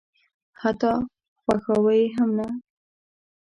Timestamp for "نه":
2.37-2.47